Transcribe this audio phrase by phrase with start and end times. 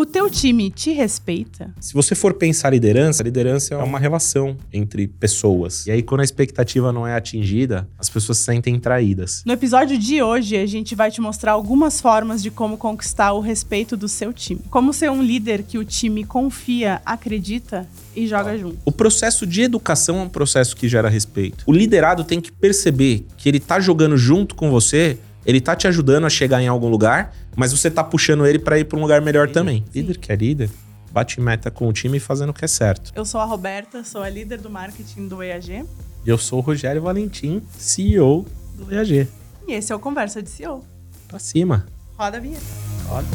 [0.00, 1.74] O teu time te respeita?
[1.78, 5.86] Se você for pensar liderança, liderança é uma relação entre pessoas.
[5.86, 9.42] E aí, quando a expectativa não é atingida, as pessoas se sentem traídas.
[9.44, 13.40] No episódio de hoje, a gente vai te mostrar algumas formas de como conquistar o
[13.40, 14.62] respeito do seu time.
[14.70, 17.86] Como ser um líder que o time confia, acredita
[18.16, 18.78] e joga junto.
[18.86, 21.62] O processo de educação é um processo que gera respeito.
[21.66, 25.88] O liderado tem que perceber que ele tá jogando junto com você ele tá te
[25.88, 29.02] ajudando a chegar em algum lugar, mas você tá puxando ele para ir para um
[29.02, 29.54] lugar melhor Sim.
[29.54, 29.84] também.
[29.86, 30.00] Sim.
[30.00, 30.70] Líder que é líder,
[31.10, 33.12] bate meta com o time fazendo o que é certo.
[33.14, 35.84] Eu sou a Roberta, sou a líder do marketing do EAG.
[36.24, 39.28] E eu sou o Rogério Valentim, CEO do EAG.
[39.66, 40.84] E esse é o Conversa de CEO.
[41.28, 41.86] Pra cima.
[42.18, 42.64] Roda a vinheta.
[43.06, 43.26] Roda.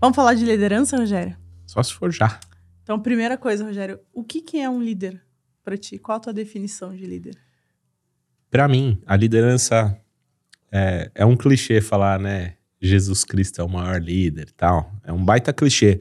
[0.00, 1.36] Vamos falar de liderança, Rogério?
[1.66, 2.38] Só se for já.
[2.82, 5.20] Então, primeira coisa, Rogério, o que, que é um líder
[5.64, 5.98] para ti?
[5.98, 7.36] Qual a tua definição de líder?
[8.50, 9.98] Para mim, a liderança
[10.70, 12.54] é, é, um clichê falar, né?
[12.80, 14.92] Jesus Cristo é o maior líder tal.
[15.04, 16.00] É um baita clichê.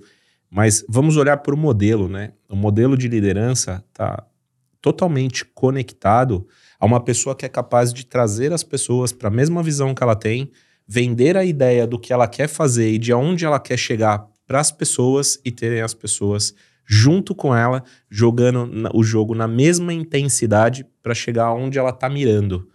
[0.49, 2.33] Mas vamos olhar para o modelo, né?
[2.49, 4.25] O modelo de liderança está
[4.81, 6.47] totalmente conectado
[6.79, 10.03] a uma pessoa que é capaz de trazer as pessoas para a mesma visão que
[10.03, 10.51] ela tem,
[10.87, 14.59] vender a ideia do que ela quer fazer e de onde ela quer chegar para
[14.59, 16.53] as pessoas e terem as pessoas
[16.85, 22.69] junto com ela, jogando o jogo na mesma intensidade para chegar onde ela está mirando.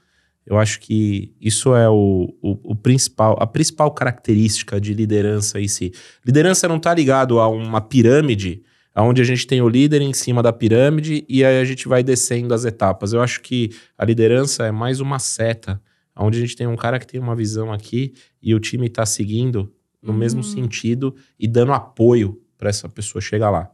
[0.46, 5.69] Eu acho que isso é o, o, o, principal, a principal característica de liderança em
[5.69, 5.92] si.
[6.24, 8.62] Liderança não está ligado a uma pirâmide,
[8.96, 12.02] onde a gente tem o líder em cima da pirâmide e aí a gente vai
[12.02, 13.12] descendo as etapas.
[13.12, 15.80] Eu acho que a liderança é mais uma seta,
[16.16, 19.06] onde a gente tem um cara que tem uma visão aqui e o time está
[19.06, 20.18] seguindo no uhum.
[20.18, 23.70] mesmo sentido e dando apoio para essa pessoa chegar lá.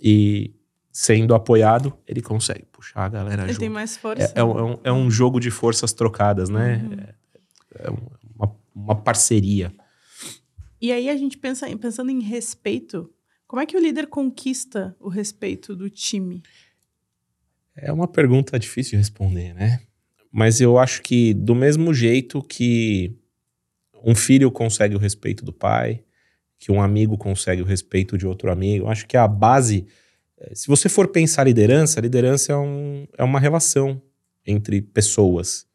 [0.00, 0.54] E
[0.92, 3.60] sendo apoiado, ele consegue puxar a galera ele junto.
[3.60, 4.32] tem mais força.
[4.34, 6.82] É, é, um, é um jogo de forças trocadas, né?
[6.84, 7.00] Uhum.
[7.00, 7.14] É,
[7.86, 7.90] é
[8.34, 9.72] uma, uma, parceria.
[10.80, 13.12] E aí a gente pensa, pensando em respeito,
[13.46, 16.42] como é que o líder conquista o respeito do time?
[17.76, 19.80] É uma pergunta difícil de responder, né?
[20.32, 23.16] Mas eu acho que do mesmo jeito que
[24.04, 26.02] um filho consegue o respeito do pai,
[26.58, 28.86] que um amigo consegue o respeito de outro amigo.
[28.86, 29.86] Acho que a base,
[30.54, 34.00] se você for pensar liderança, liderança é, um, é uma relação
[34.46, 35.66] entre pessoas.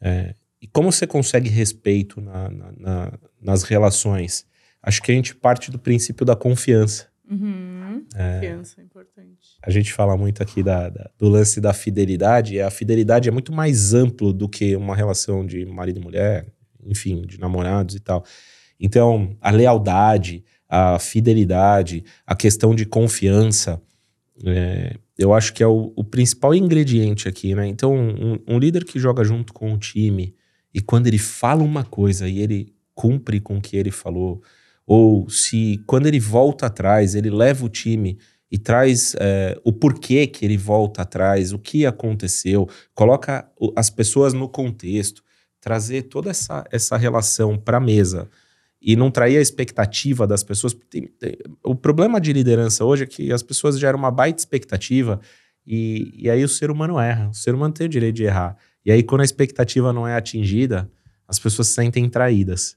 [0.00, 4.46] É, e como você consegue respeito na, na, na, nas relações?
[4.82, 7.08] Acho que a gente parte do princípio da confiança.
[7.30, 8.04] Uhum.
[8.14, 9.56] É, confiança é importante.
[9.62, 13.32] A gente fala muito aqui da, da, do lance da fidelidade, e a fidelidade é
[13.32, 16.46] muito mais amplo do que uma relação de marido e mulher,
[16.84, 18.24] enfim, de namorados e tal.
[18.80, 23.80] Então, a lealdade, a fidelidade, a questão de confiança,
[24.44, 27.66] é, eu acho que é o, o, principal ingrediente aqui, né?
[27.66, 30.34] Então, um, um, líder que joga junto com o time
[30.72, 34.42] e quando ele fala uma coisa e ele cumpre com o que ele falou,
[34.86, 38.18] ou se quando ele volta atrás, ele leva o time
[38.50, 44.32] e traz é, o porquê que ele volta atrás, o que aconteceu, coloca as pessoas
[44.32, 45.22] no contexto,
[45.60, 48.28] trazer toda essa, essa relação para a mesa
[48.80, 50.76] e não trair a expectativa das pessoas.
[51.64, 55.20] O problema de liderança hoje é que as pessoas geram uma baita expectativa
[55.66, 57.28] e, e aí o ser humano erra.
[57.28, 58.56] O ser humano tem o direito de errar.
[58.84, 60.90] E aí, quando a expectativa não é atingida,
[61.26, 62.76] as pessoas se sentem traídas.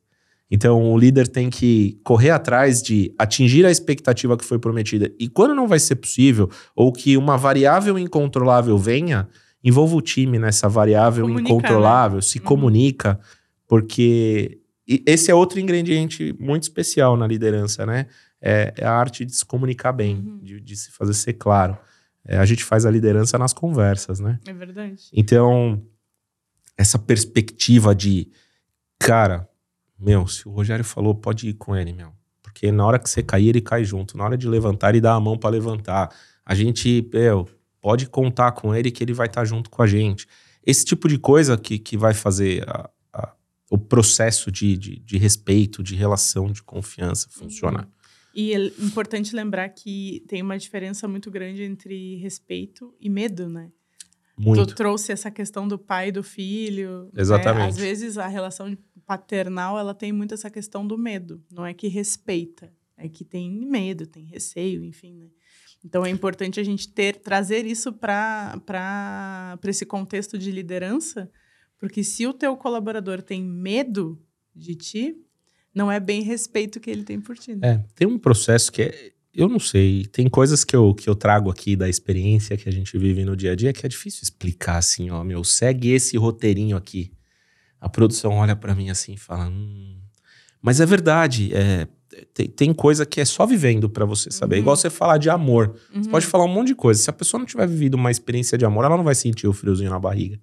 [0.49, 5.09] Então, o líder tem que correr atrás de atingir a expectativa que foi prometida.
[5.17, 9.29] E quando não vai ser possível, ou que uma variável incontrolável venha,
[9.63, 11.39] envolva o time nessa variável né?
[11.39, 12.21] incontrolável, né?
[12.21, 12.43] se uhum.
[12.43, 13.17] comunica,
[13.65, 18.07] porque e esse é outro ingrediente muito especial na liderança, né?
[18.41, 20.39] É, é a arte de se comunicar bem, uhum.
[20.41, 21.77] de, de, se fazer ser claro.
[22.25, 24.39] É, a gente faz a liderança nas conversas, né?
[24.47, 25.09] É verdade.
[25.13, 25.81] Então,
[26.77, 28.29] essa perspectiva de,
[28.99, 29.47] cara,
[29.99, 32.11] meu, se o Rogério falou, pode ir com ele, meu.
[32.41, 34.17] Porque na hora que você cair, ele cai junto.
[34.17, 36.09] Na hora de levantar, ele dá a mão para levantar.
[36.43, 37.47] A gente, meu,
[37.79, 40.27] pode contar com ele que ele vai estar tá junto com a gente.
[40.65, 42.89] Esse tipo de coisa que, que vai fazer a,
[43.71, 47.85] o processo de, de, de, respeito, de relação, de confiança funcionar.
[47.85, 47.91] Uhum.
[48.35, 53.71] E é importante lembrar que tem uma diferença muito grande entre respeito e medo, né?
[54.37, 54.65] Muito.
[54.65, 57.09] Tu trouxe essa questão do pai e do filho.
[57.15, 57.61] Exatamente.
[57.61, 57.67] Né?
[57.69, 61.41] Às vezes a relação paternal ela tem muito essa questão do medo.
[61.49, 65.27] Não é que respeita, é que tem medo, tem receio, enfim, né?
[65.83, 71.31] Então é importante a gente ter trazer isso para esse contexto de liderança,
[71.81, 74.21] porque se o teu colaborador tem medo
[74.55, 75.15] de ti,
[75.73, 77.55] não é bem respeito que ele tem por ti.
[77.55, 77.67] Né?
[77.67, 81.15] É, tem um processo que é, eu não sei, tem coisas que eu, que eu
[81.15, 84.19] trago aqui da experiência que a gente vive no dia a dia que é difícil
[84.21, 87.11] explicar assim, ó, meu, segue esse roteirinho aqui.
[87.79, 89.97] A produção olha para mim assim e fala, hum,
[90.61, 91.87] Mas é verdade, é,
[92.31, 94.57] tem, tem coisa que é só vivendo para você saber.
[94.57, 94.61] Uhum.
[94.61, 95.75] Igual você falar de amor.
[95.91, 96.03] Uhum.
[96.03, 97.01] Você pode falar um monte de coisa.
[97.01, 99.53] Se a pessoa não tiver vivido uma experiência de amor, ela não vai sentir o
[99.53, 100.39] friozinho na barriga.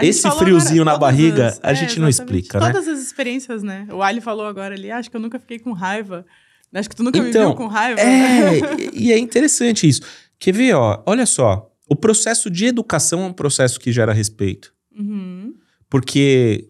[0.00, 2.66] Esse friozinho na barriga, todas a gente não explica, né?
[2.72, 3.86] Todas as experiências, né?
[3.90, 6.26] O Ali falou agora ali, "Ah, acho que eu nunca fiquei com raiva.
[6.74, 8.00] Acho que tu nunca Então, me viu com raiva.
[8.00, 8.58] É,
[8.92, 10.02] e- e é interessante isso.
[10.38, 11.02] Quer ver, ó?
[11.06, 11.70] Olha só.
[11.88, 14.74] O processo de educação é um processo que gera respeito.
[14.98, 15.54] Uhum.
[15.88, 16.68] Porque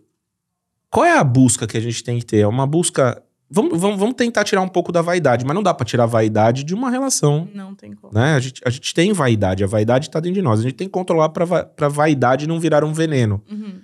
[0.90, 2.38] qual é a busca que a gente tem que ter?
[2.38, 3.20] É uma busca.
[3.48, 6.06] Vamos, vamos, vamos tentar tirar um pouco da vaidade, mas não dá pra tirar a
[6.06, 7.48] vaidade de uma relação.
[7.54, 8.12] Não tem como.
[8.12, 8.34] Né?
[8.34, 10.60] A, gente, a gente tem vaidade, a vaidade tá dentro de nós.
[10.60, 13.43] A gente tem que controlar pra, va pra vaidade não virar um veneno.
[13.48, 13.81] Uhum.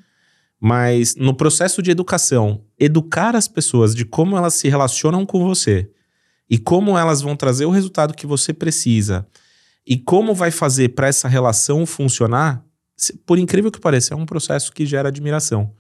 [0.61, 5.91] Mas no processo de educação, educar as pessoas de como elas se relacionam com você
[6.49, 9.27] e como elas vão trazer o resultado que você precisa
[9.87, 12.65] e como vai fazer para essa relação funcionar,
[13.27, 15.73] por incrível que pareça, é um processo que gera admiração.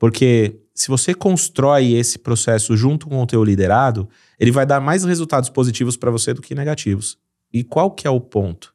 [0.00, 4.08] Porque se você constrói esse processo junto com o teu liderado,
[4.38, 7.18] ele vai dar mais resultados positivos para você do que negativos.
[7.52, 8.74] E qual que é o ponto?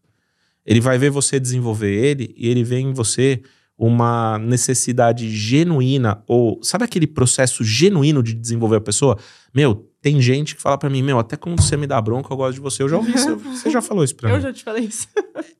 [0.63, 3.41] Ele vai ver você desenvolver ele e ele vê em você
[3.75, 9.17] uma necessidade genuína ou sabe aquele processo genuíno de desenvolver a pessoa?
[9.51, 12.37] Meu, tem gente que fala pra mim, meu, até quando você me dá bronca, eu
[12.37, 12.83] gosto de você.
[12.83, 14.41] Eu já ouvi isso, você já falou isso pra Eu mim.
[14.43, 15.07] já te falei isso.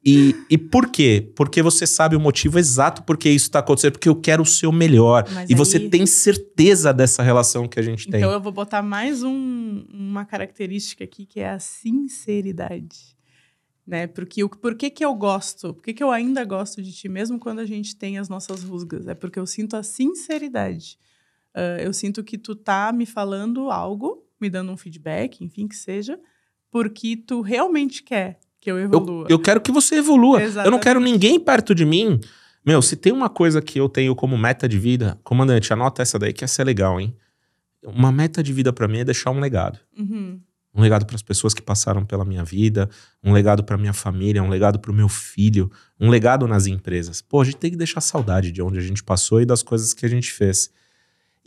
[0.06, 1.32] E, e por quê?
[1.36, 4.46] Porque você sabe o motivo exato por que isso tá acontecendo, porque eu quero o
[4.46, 5.26] seu melhor.
[5.34, 8.20] Mas e você aí- tem certeza dessa relação que a gente tem.
[8.20, 13.16] Então eu vou botar mais um- uma característica aqui que é a sinceridade.
[13.88, 14.06] Né?
[14.08, 15.74] Porque o por que, que eu gosto?
[15.74, 18.64] Por que, que eu ainda gosto de ti, mesmo quando a gente tem as nossas
[18.64, 19.08] rusgas?
[19.08, 20.98] É porque eu sinto a sinceridade.
[21.54, 25.76] Ah, eu sinto que tu tá me falando algo, me dando um feedback, enfim, que
[25.76, 26.20] seja,
[26.70, 29.28] porque tu realmente quer que eu evolua.
[29.30, 30.38] Eu, eu quero que você evolua.
[30.38, 30.84] Eu não Exatamente.
[30.84, 32.20] quero ninguém perto de mim.
[32.66, 36.18] Meu, se tem uma coisa que eu tenho como meta de vida, comandante, anota essa
[36.18, 37.16] daí que essa é legal, hein?
[37.86, 39.80] Uma meta de vida pra mim é deixar um legado.
[39.96, 40.42] Uhum.
[40.74, 42.90] Um legado para as pessoas que passaram pela minha vida,
[43.24, 47.22] um legado para minha família, um legado para o meu filho, um legado nas empresas.
[47.22, 49.94] Pô, a gente tem que deixar saudade de onde a gente passou e das coisas
[49.94, 50.72] que a gente fez.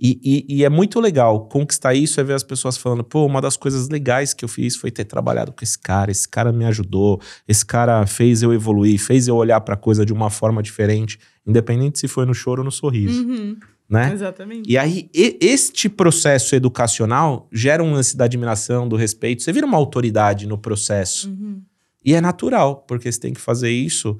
[0.00, 3.40] E, e- e é muito legal conquistar isso é ver as pessoas falando, pô, uma
[3.40, 6.64] das coisas legais que eu fiz foi ter trabalhado com esse cara, esse cara me
[6.66, 10.62] ajudou, esse cara fez eu evoluir, fez eu olhar para a coisa de uma forma
[10.62, 13.56] diferente, independente se foi no choro ou no sorriso, Uhum.
[13.88, 14.12] né?
[14.12, 14.70] Exatamente.
[14.70, 19.42] E aí, e- este processo educacional gera um lance da admiração, do respeito.
[19.42, 21.28] Você vira uma autoridade no processo.
[21.28, 21.60] Uhum.
[22.04, 24.16] E é natural, porque você tem que fazer isso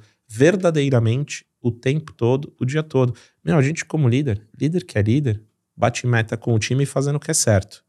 [0.52, 3.14] verdadeiramente o tempo todo, o dia todo.
[3.44, 5.42] Meu, a gente, como líder, líder que é líder,
[5.78, 7.84] bate meta com o time fazendo o que é certo.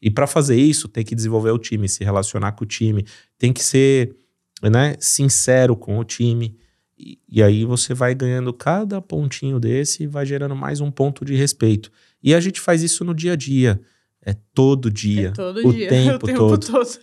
[0.00, 3.06] E para fazer isso, tem que desenvolver o time, se relacionar com o time,
[3.38, 4.14] tem que ser
[4.62, 6.54] né, sincero com o time.
[6.98, 11.24] E, e aí você vai ganhando cada pontinho desse e vai gerando mais um ponto
[11.24, 11.90] de respeito.
[12.22, 13.80] E a gente faz isso no dia a dia.
[14.20, 15.28] É todo dia.
[15.28, 16.66] É todo o dia, tempo o tempo todo.
[16.66, 16.98] todo.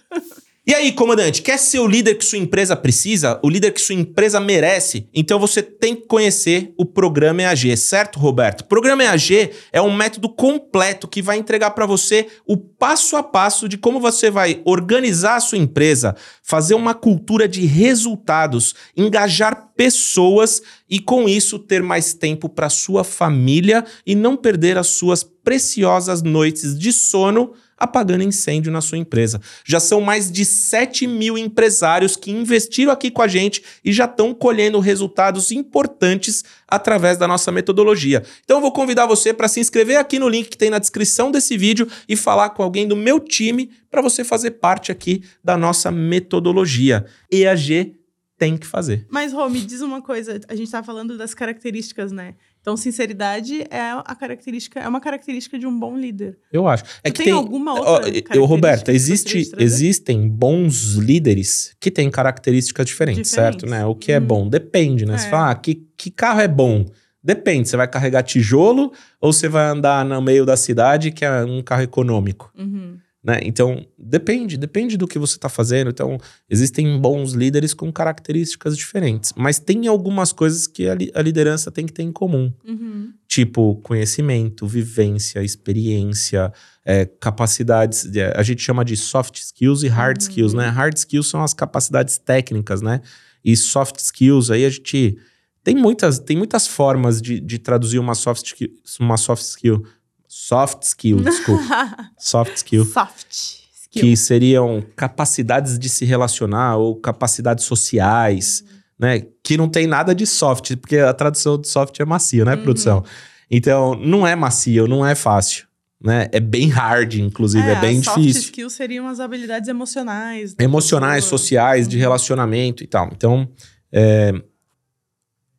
[0.63, 3.40] E aí, comandante, quer ser o líder que sua empresa precisa?
[3.42, 5.10] O líder que sua empresa merece?
[5.12, 8.62] Então você tem que conhecer o Programa EAG, certo, Roberto?
[8.62, 13.24] O Programa EAG é um método completo que vai entregar para você o passo a
[13.24, 19.72] passo de como você vai organizar a sua empresa, fazer uma cultura de resultados, engajar
[19.75, 25.24] pessoas e com isso ter mais tempo para sua família e não perder as suas
[25.24, 29.42] preciosas noites de sono apagando incêndio na sua empresa.
[29.66, 34.06] Já são mais de 7 mil empresários que investiram aqui com a gente e já
[34.06, 38.21] estão colhendo resultados importantes através da nossa metodologia.
[38.44, 41.31] Então eu vou convidar você para se inscrever aqui no link que tem na descrição
[41.31, 45.57] desse vídeo e falar com alguém do meu time para você fazer parte aqui da
[45.57, 47.04] nossa metodologia.
[47.31, 47.95] EAG
[48.42, 49.06] tem que fazer.
[49.07, 50.40] Mas, Rô, me diz uma coisa.
[50.48, 52.33] A gente tá falando das características, né?
[52.60, 56.40] Então, sinceridade é a característica, é uma característica de um bom líder.
[56.52, 56.83] Eu acho.
[57.04, 61.92] É Tu que tem tem alguma outra eu, Roberta, você existe, existem bons líderes que
[61.92, 63.60] têm características diferentes, Diferentes.
[63.62, 63.69] certo?
[63.69, 63.86] Né?
[63.86, 64.26] O que é Uhum.
[64.26, 65.19] bom depende, né?
[65.19, 65.30] Você É.
[65.30, 66.83] fala, ah, que, que carro é bom?
[67.24, 71.44] Depende, você vai carregar tijolo ou você vai andar no meio da cidade, que é
[71.44, 72.98] um carro econômico, Uhum.
[73.23, 73.40] Né?
[73.44, 75.90] Então, depende, depende do que você está fazendo.
[75.92, 76.18] Então,
[76.49, 81.71] existem bons líderes com características diferentes, mas tem algumas coisas que a, li- a liderança
[81.71, 82.51] tem que ter em comum.
[82.66, 83.13] Uhum.
[83.28, 86.51] Tipo, conhecimento, vivência, experiência,
[86.85, 88.04] é, capacidades.
[88.09, 90.28] de- a gente chama de soft skills e hard Uhum.
[90.30, 90.68] skills, né?
[90.69, 93.01] Hard skills são as capacidades técnicas, né?
[93.44, 95.18] E soft skills, aí a gente.
[95.63, 98.54] Tem muitas, tem muitas formas de, de traduzir uma soft,
[98.99, 99.85] uma soft skill.
[100.33, 102.09] Soft skill, desculpa.
[102.18, 102.85] soft skill.
[102.85, 104.02] Soft skill.
[104.02, 108.64] Que seriam capacidades de se relacionar ou capacidades sociais,
[108.97, 109.23] né?
[109.44, 112.64] Que não tem nada de soft, porque a tradução de soft é macio, né, Uhum.
[112.64, 113.04] produção?
[113.50, 115.66] Então, não é macio, não é fácil.
[116.04, 116.30] né?
[116.31, 118.42] É bem hard, inclusive, é, é bem soft difícil.
[118.42, 120.56] Soft skills seriam as habilidades emocionais.
[120.57, 121.38] Emocionais, pessoa.
[121.38, 122.02] sociais, de uhum.
[122.02, 123.09] relacionamento e tal.
[123.11, 123.47] Então,
[123.92, 124.31] é,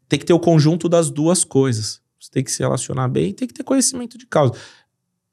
[0.09, 2.02] tem que ter o conjunto das duas coisas.
[2.23, 4.55] Você tem que se relacionar bem e tem que ter conhecimento de causa.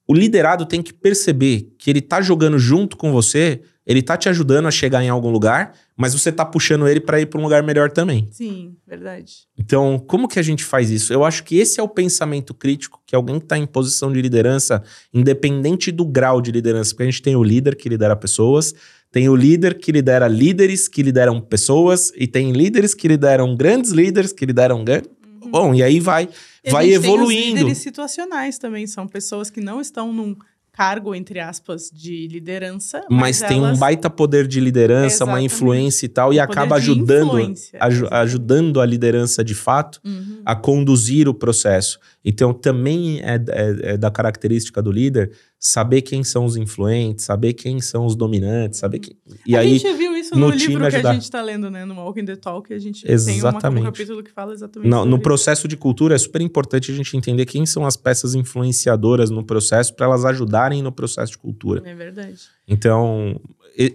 [0.07, 4.27] O liderado tem que perceber que ele tá jogando junto com você, ele tá te
[4.27, 7.43] ajudando a chegar em algum lugar, mas você tá puxando ele para ir para um
[7.43, 8.27] lugar melhor também.
[8.31, 9.47] Sim, verdade.
[9.55, 11.13] Então, como que a gente faz isso?
[11.13, 14.19] Eu acho que esse é o pensamento crítico que alguém que está em posição de
[14.19, 14.81] liderança,
[15.13, 18.73] independente do grau de liderança, porque a gente tem o líder que lidera pessoas,
[19.11, 23.91] tem o líder que lidera líderes que lideram pessoas, e tem líderes que lideram grandes
[23.91, 25.11] líderes que lideram grandes.
[25.43, 25.51] Uhum.
[25.51, 26.27] Bom, e aí vai
[26.63, 27.27] e vai evoluindo.
[27.27, 30.35] Tem os líderes situacionais também, são pessoas que não estão num
[30.79, 33.01] cargo, entre aspas, de liderança.
[33.09, 33.75] Mas, mas tem elas...
[33.75, 35.35] um baita poder de liderança, Exatamente.
[35.35, 37.37] uma influência e tal, e acaba ajudando,
[37.77, 40.41] aj ajudando a liderança de fato uhum.
[40.45, 41.99] a conduzir o processo.
[42.23, 47.53] Então, também é, é, é, da característica do líder saber quem são os influentes, saber
[47.53, 49.17] quem são os dominantes, saber quem...
[49.45, 51.09] E a aí, gente viu isso no, no livro que ajudar.
[51.09, 51.83] a gente está lendo, né?
[51.83, 53.61] No Walking the Talk, a gente exatamente.
[53.61, 56.91] tem uma, um capítulo que fala exatamente no, no processo de cultura, é super importante
[56.91, 61.33] a gente entender quem são as peças influenciadoras no processo para elas ajudarem no processo
[61.33, 61.81] de cultura.
[61.85, 62.39] É verdade.
[62.65, 63.39] Então,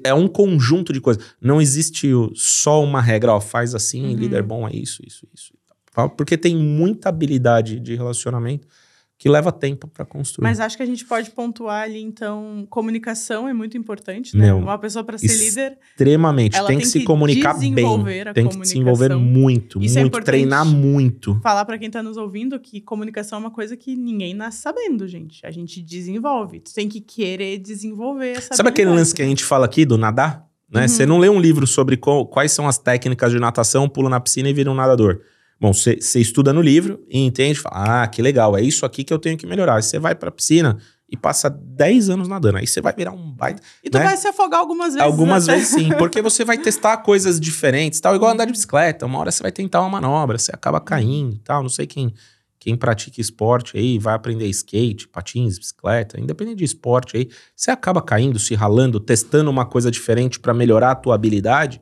[0.03, 1.25] é um conjunto de coisas.
[1.41, 4.17] Não existe só uma regra, ó, faz assim, uhum.
[4.17, 5.55] líder bom é isso, isso, isso.
[6.17, 8.67] Porque tem muita habilidade de relacionamento
[9.25, 10.45] que leva tempo para construir.
[10.45, 14.49] Mas acho que a gente pode pontuar ali, então, comunicação é muito importante, né?
[14.49, 15.79] Meu, Uma pessoa para ser líder.
[15.93, 16.59] Extremamente.
[16.59, 17.75] Tem, tem, que se comunicar bem.
[18.35, 21.41] Tem que se desenvolver muito, Isso é muito, é treinar muito.
[21.43, 25.09] Falar para quem está nos ouvindo que comunicação é uma coisa que ninguém nasce sabendo,
[25.09, 25.41] gente.
[25.47, 26.61] A gente desenvolve.
[26.61, 29.97] Tu tem que querer desenvolver essa Sabe aquele lance que a gente fala aqui do
[29.97, 30.47] nadar?
[30.71, 30.83] Né?
[30.83, 30.89] Uhum.
[30.89, 34.21] Você não lê um livro sobre qual, quais são as técnicas de natação, pula na
[34.21, 35.23] piscina e vira um nadador.
[35.61, 39.13] Bom, você estuda no livro e entende, fala, ah, que legal, é isso aqui que
[39.13, 39.77] eu tenho que melhorar.
[39.77, 42.59] Aí você vai pra piscina e passa 10 anos nadando.
[42.59, 43.63] Aí você vai virar um baita.
[43.83, 44.05] E tu né?
[44.05, 45.01] vai se afogar algumas vezes.
[45.01, 45.57] Algumas até.
[45.59, 49.07] vezes sim, porque você vai testar coisas diferentes, tal, igual andar de bicicleta.
[49.07, 51.63] Uma hora você vai tentar uma manobra, você acaba caindo tal.
[51.63, 52.13] Não sei quem,
[52.59, 58.03] quem pratica esporte aí, vai aprender skate, patins, bicicleta, independente de esporte aí, você acaba
[58.03, 61.81] caindo, se ralando, testando uma coisa diferente para melhorar a tua habilidade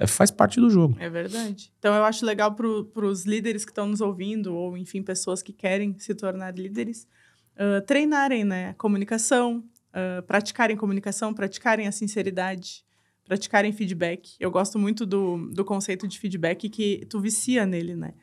[0.00, 0.96] é, faz parte do jogo.
[0.98, 1.70] É verdade.
[1.78, 5.52] Então eu acho legal para os líderes que estão nos ouvindo, ou enfim, pessoas que
[5.52, 7.06] querem se tornar líderes,
[7.54, 8.72] uh, treinarem né?
[8.78, 12.82] comunicação, uh, praticarem comunicação, praticarem a sinceridade,
[13.26, 14.36] praticarem feedback.
[14.40, 18.14] Eu gosto muito do, do conceito de feedback que tu vicia nele, né?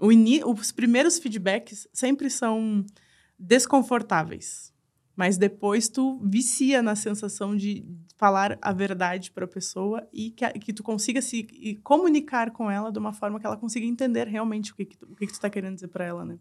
[0.00, 2.84] Os primeiros feedbacks sempre são
[3.38, 4.72] desconfortáveis,
[5.20, 7.84] mas depois tu vicia na sensação de
[8.16, 12.90] falar a verdade para a pessoa e que, que tu consiga se comunicar com ela
[12.90, 15.32] de uma forma que ela consiga entender realmente o que, que tu, o que, que
[15.32, 16.38] tu está querendo dizer para ela, né?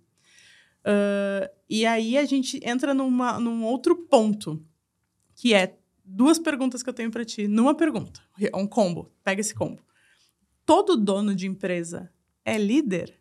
[0.86, 4.66] Uh, e aí a gente entra numa, num outro ponto,
[5.36, 7.50] que é duas perguntas que eu tenho para ti.
[7.50, 8.22] Numa pergunta,
[8.56, 9.84] um combo, pega esse combo.
[10.66, 12.10] Todo dono de empresa
[12.46, 13.14] é líder?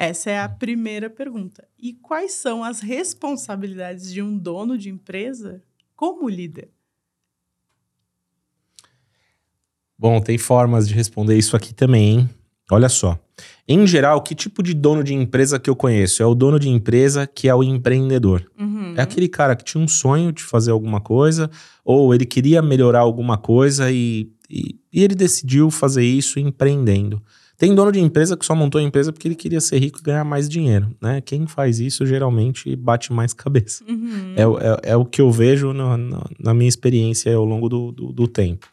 [0.00, 1.68] Essa é a primeira pergunta.
[1.78, 5.62] E quais são as responsabilidades de um dono de empresa
[5.94, 6.70] como líder?
[9.98, 12.30] Bom, tem formas de responder isso aqui também, hein?
[12.70, 13.18] Olha só.
[13.68, 16.22] Em geral, que tipo de dono de empresa que eu conheço?
[16.22, 18.50] É o dono de empresa que é o empreendedor.
[18.58, 18.94] Uhum.
[18.96, 21.50] É aquele cara que tinha um sonho de fazer alguma coisa,
[21.84, 27.22] ou ele queria melhorar alguma coisa e, e, e ele decidiu fazer isso empreendendo.
[27.60, 30.02] Tem dono de empresa que só montou a empresa porque ele queria ser rico e
[30.02, 31.20] ganhar mais dinheiro, né?
[31.20, 33.84] Quem faz isso geralmente bate mais cabeça.
[33.86, 34.34] Uhum.
[34.34, 37.92] É, é, é, o que eu vejo na, na, na minha experiência ao longo do,
[37.92, 38.66] do, do tempo.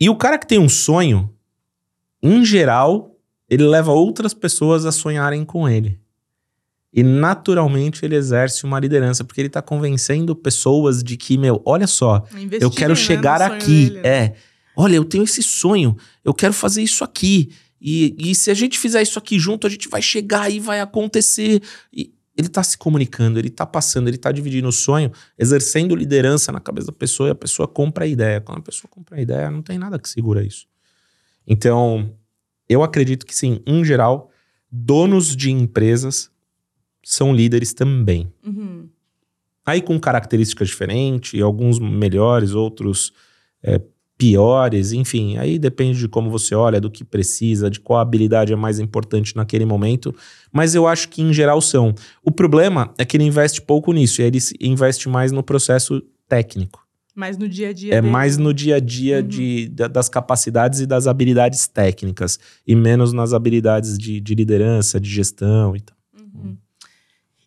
[0.00, 1.28] E o cara que tem um sonho,
[2.22, 3.16] em geral,
[3.50, 5.98] ele leva outras pessoas a sonharem com ele.
[6.94, 11.88] E naturalmente ele exerce uma liderança, porque ele tá convencendo pessoas de que, meu, olha
[11.88, 13.90] só, Investir, eu quero né, chegar aqui.
[13.90, 14.08] Dele, né?
[14.08, 14.34] É,
[14.78, 17.50] olha, eu tenho esse sonho, eu quero fazer isso aqui.
[17.80, 20.80] E, e se a gente fizer isso aqui junto, a gente vai chegar e vai
[20.80, 21.60] acontecer.
[21.92, 26.52] E, ele está se comunicando, ele está passando, ele está dividindo o sonho, exercendo liderança
[26.52, 28.40] na cabeça da pessoa e a pessoa compra a ideia.
[28.40, 30.68] Quando a pessoa compra a ideia, não tem nada que segura isso.
[31.44, 32.14] Então,
[32.68, 34.30] eu acredito que sim, em geral,
[34.70, 36.30] donos de empresas
[37.02, 38.32] são líderes também.
[38.46, 38.88] Uhum.
[39.66, 43.12] Aí com características diferentes, alguns melhores, outros
[43.60, 43.80] é,
[44.18, 48.56] piores, enfim, aí depende de como você olha, do que precisa, de qual habilidade é
[48.56, 50.12] mais importante naquele momento,
[50.52, 51.94] mas eu acho que em geral são.
[52.24, 56.84] O problema é que ele investe pouco nisso, e ele investe mais no processo técnico.
[57.14, 57.94] Mais no dia a dia.
[57.94, 58.12] É dele.
[58.12, 59.28] mais no dia a dia uhum.
[59.28, 65.08] de, das capacidades e das habilidades técnicas, e menos nas habilidades de, de liderança, de
[65.08, 65.96] gestão e tal.
[66.16, 66.56] Uhum.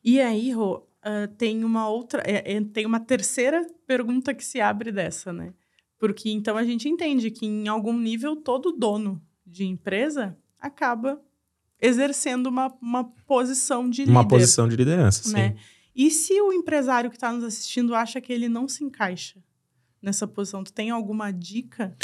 [0.01, 4.61] E aí, Rô, uh, tem uma outra, é, é, tem uma terceira pergunta que se
[4.61, 5.53] abre dessa, né?
[6.01, 11.22] Porque então a gente entende que em algum nível todo dono de empresa acaba
[11.79, 14.12] exercendo uma, uma posição de líder.
[14.12, 15.50] Uma posição de liderança, né?
[15.50, 15.55] sim.
[15.96, 19.38] E se o empresário que está nos assistindo acha que ele não se encaixa
[20.01, 21.96] nessa posição, tu tem alguma dica?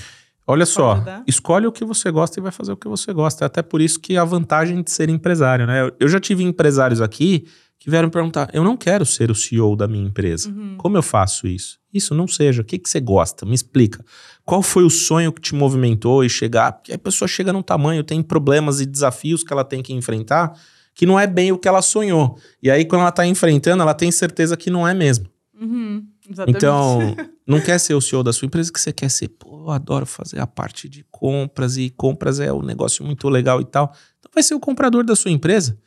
[0.46, 3.46] Olha só, escolhe o que você gosta e vai fazer o que você gosta.
[3.46, 5.92] É até por isso que a vantagem de ser empresário, né?
[6.00, 7.48] Eu já tive empresários aqui
[7.79, 10.50] que vieram perguntar: eu não quero ser o CEO da minha empresa.
[10.50, 10.75] Uhum.
[10.77, 11.79] Como eu faço isso?
[11.93, 12.62] Isso não seja.
[12.62, 13.46] O que, que você gosta?
[13.46, 14.03] Me explica.
[14.46, 16.74] Qual foi o sonho que te movimentou e chegar?
[16.74, 20.53] Porque a pessoa chega num tamanho, tem problemas e desafios que ela tem que enfrentar
[20.98, 22.39] que não é bem o que ela sonhou.
[22.62, 25.27] E aí, quando ela está enfrentando, ela tem certeza que não é mesmo.
[25.62, 26.03] Uhum.
[26.27, 26.57] Exatamente.
[26.57, 27.15] Então,
[27.46, 30.07] não quer ser o CEO da sua empresa, que você quer ser, pô, eu adoro
[30.07, 33.93] fazer a parte de compras e compras é um negócio muito legal e tal.
[34.19, 35.77] Então vai ser o comprador da sua empresa.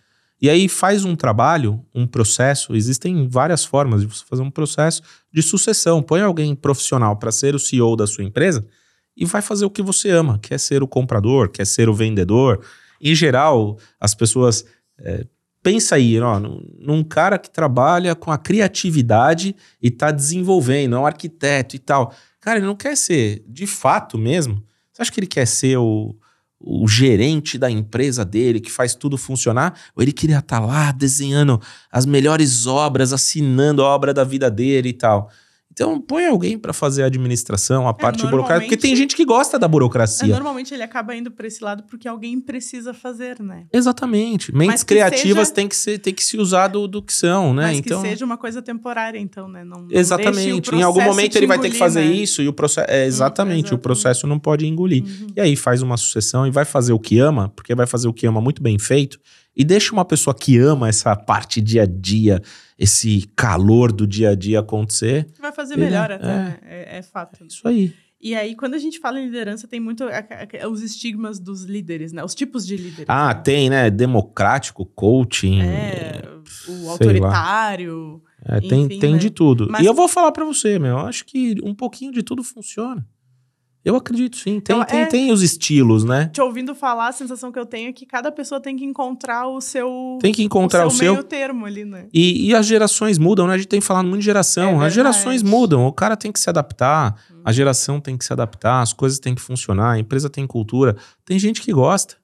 [0.41, 5.03] E aí faz um trabalho, um processo, existem várias formas de você fazer um processo
[5.31, 6.03] de sucessão.
[6.03, 8.67] Põe alguém profissional para ser o CEO da sua empresa
[9.15, 12.65] e vai fazer o que você ama, quer ser o comprador, quer ser o vendedor.
[13.01, 14.65] Em geral, as pessoas
[14.99, 15.27] é,
[15.63, 21.07] pensa aí, ó, num, cara que trabalha com a criatividade e está desenvolvendo, é um
[21.07, 22.15] arquiteto e tal.
[22.41, 26.17] Cara, ele não quer ser, de fato mesmo, você acha que ele quer ser o,
[26.61, 29.79] o gerente da empresa dele, que faz tudo funcionar?
[29.97, 34.51] Ou ele queria estar tá lá desenhando as melhores obras, assinando a obra da vida
[34.51, 35.31] dele e tal?
[35.73, 39.25] Então, põe alguém para fazer a administração, a é, parte burocrática, porque tem gente que
[39.25, 40.27] gosta da burocracia.
[40.27, 43.67] É, normalmente ele acaba indo para esse lado porque alguém precisa fazer, né?
[43.73, 44.55] Exatamente.
[44.55, 45.55] Mentes criativas seja...
[45.55, 47.69] têm que ser, tem que se usar do, do que são, né?
[47.69, 48.03] Mas então...
[48.03, 49.65] que seja uma coisa temporária, então, né?
[49.65, 50.75] Não, exatamente.
[50.75, 52.13] Em algum momento ele vai ter que fazer né?
[52.13, 52.91] isso e o processo.
[52.91, 55.05] É, exatamente, hum, o processo não pode engolir.
[55.05, 55.29] Uhum.
[55.37, 58.13] E aí faz uma sucessão e vai fazer o que ama, porque vai fazer o
[58.13, 59.21] que ama muito bem feito
[59.57, 62.41] e deixa uma pessoa que ama essa parte dia a dia,
[62.81, 65.27] esse calor do dia a dia acontecer.
[65.39, 66.59] Vai fazer melhor até, é, né?
[66.63, 67.45] é, é fato.
[67.47, 67.93] Isso aí.
[68.19, 70.05] E aí, quando a gente fala em liderança, tem muito
[70.71, 72.25] os estigmas dos líderes, né?
[72.25, 73.07] Os tipos de líderes.
[73.09, 73.41] Ah, né?
[73.43, 73.91] tem, né?
[73.91, 75.61] Democrático, coaching.
[75.61, 76.23] É,
[76.69, 78.23] o autoritário.
[78.45, 79.19] É, tem, enfim, tem né?
[79.19, 79.69] de tudo.
[79.71, 79.83] Mas...
[79.83, 83.07] E eu vou falar para você, meu, eu acho que um pouquinho de tudo funciona.
[83.83, 84.61] Eu acredito, sim.
[84.61, 86.31] Tem, então, tem, é, tem os estilos, né?
[86.33, 89.49] Te ouvindo falar, a sensação que eu tenho é que cada pessoa tem que encontrar
[89.49, 90.19] o seu.
[90.21, 91.15] Tem que encontrar o seu.
[91.15, 92.07] meio termo ali, né?
[92.13, 93.55] E, e as gerações mudam, né?
[93.55, 94.83] A gente tem falado muito de geração.
[94.83, 95.87] É as gerações mudam.
[95.87, 97.41] O cara tem que se adaptar, hum.
[97.43, 100.95] a geração tem que se adaptar, as coisas têm que funcionar, a empresa tem cultura.
[101.25, 102.17] Tem gente que gosta.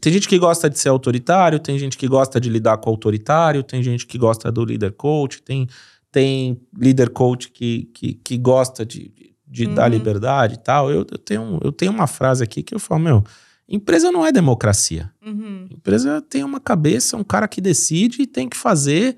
[0.00, 3.62] Tem gente que gosta de ser autoritário, tem gente que gosta de lidar com autoritário,
[3.62, 5.68] tem gente que gosta do líder coach, tem,
[6.10, 9.74] tem líder coach que, que, que gosta de de uhum.
[9.74, 10.90] dar liberdade e tal.
[10.90, 13.24] Eu, eu, tenho, eu tenho uma frase aqui que eu falo, meu,
[13.68, 15.12] empresa não é democracia.
[15.24, 15.68] Uhum.
[15.70, 19.16] Empresa tem uma cabeça, um cara que decide e tem que fazer.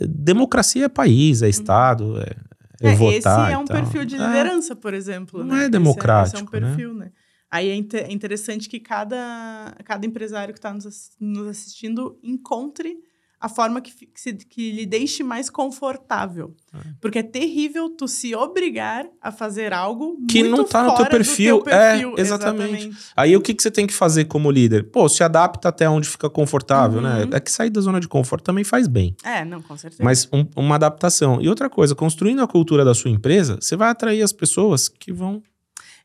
[0.00, 1.50] Democracia é país, é uhum.
[1.50, 2.36] Estado, é,
[2.82, 3.48] é, é votar.
[3.48, 4.18] Esse é um perfil de é.
[4.18, 5.44] liderança, é, por exemplo.
[5.44, 5.64] Não né?
[5.64, 6.36] é democrático.
[6.36, 6.68] Esse é, esse é um né?
[6.68, 7.04] perfil, né?
[7.06, 7.12] né?
[7.50, 12.96] Aí é, é interessante que cada, cada empresário que está nos, nos assistindo encontre
[13.42, 16.54] a forma que, que, se, que lhe deixe mais confortável.
[16.72, 16.78] É.
[17.00, 21.56] Porque é terrível tu se obrigar a fazer algo que não está no teu perfil.
[21.56, 22.14] teu perfil.
[22.16, 22.74] É, exatamente.
[22.74, 22.98] exatamente.
[23.16, 24.92] Aí o que, que você tem que fazer como líder?
[24.92, 27.24] Pô, se adapta até onde fica confortável, né?
[27.24, 27.30] uhum.
[27.30, 27.36] né?
[27.36, 29.16] É que sair da zona de conforto também faz bem.
[29.24, 30.04] É, não, com certeza.
[30.04, 31.40] Mas um, uma adaptação.
[31.42, 35.12] E outra coisa, construindo a cultura da sua empresa, você vai atrair as pessoas que
[35.12, 35.42] vão.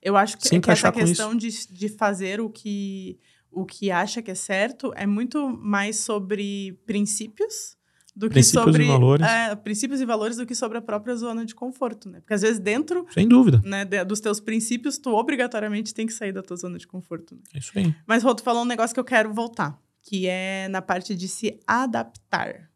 [0.01, 3.19] Eu acho que, que essa questão de, de fazer o que
[3.57, 7.75] o que acha que é certo é muito mais sobre princípios
[8.15, 9.27] do princípios que sobre e valores.
[9.27, 12.19] É, princípios e valores do que sobre a própria zona de conforto, né?
[12.19, 16.13] Porque às vezes dentro, sem dúvida, né, de, dos teus princípios, tu obrigatoriamente tem que
[16.13, 17.35] sair da tua zona de conforto.
[17.35, 17.41] Né?
[17.53, 17.95] É isso aí.
[18.05, 21.27] Mas Rô, tu falou um negócio que eu quero voltar, que é na parte de
[21.27, 22.69] se adaptar.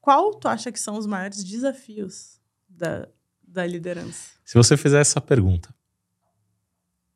[0.00, 3.08] Qual tu acha que são os maiores desafios da,
[3.46, 4.32] da liderança?
[4.44, 5.74] Se você fizer essa pergunta